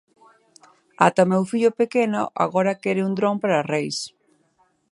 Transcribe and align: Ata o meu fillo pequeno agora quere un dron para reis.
Ata 1.05 1.21
o 1.25 1.29
meu 1.31 1.43
fillo 1.51 1.71
pequeno 1.81 2.21
agora 2.45 2.79
quere 2.81 3.05
un 3.07 3.13
dron 3.19 3.35
para 3.41 3.65
reis. 3.73 3.97